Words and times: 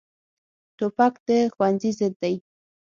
توپک 0.77 1.13
د 1.27 1.29
ښوونځي 1.53 1.91
ضد 1.99 2.13
دی. 2.21 2.35